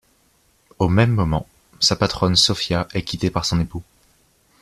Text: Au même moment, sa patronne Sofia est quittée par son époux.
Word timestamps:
Au 0.79 0.89
même 0.89 1.11
moment, 1.11 1.47
sa 1.79 1.95
patronne 1.95 2.35
Sofia 2.35 2.87
est 2.95 3.03
quittée 3.03 3.29
par 3.29 3.45
son 3.45 3.59
époux. 3.59 3.83